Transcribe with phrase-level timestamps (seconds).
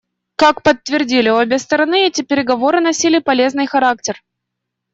[0.35, 4.23] Как подтвердили обе стороны, эти переговоры носили полезный характер.